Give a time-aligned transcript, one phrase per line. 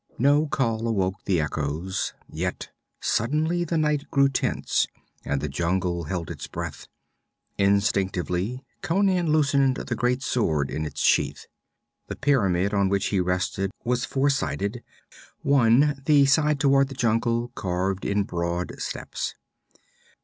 [0.17, 2.69] No call awoke the echoes; yet
[2.99, 4.87] suddenly the night grew tense
[5.23, 6.87] and the jungle held its breath.
[7.59, 11.45] Instinctively Conan loosened the great sword in its sheath.
[12.07, 14.81] The pyramid on which he rested was four sided,
[15.43, 19.35] one the side toward the jungle carved in broad steps.